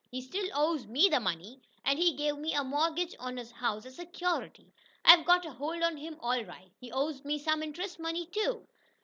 [0.09, 3.85] He still owes ME the money, and he gave me a mortgage on his house
[3.85, 4.73] as security.
[5.05, 6.71] I've got a hold on him all right.
[6.79, 8.67] He owes me some interest money, too."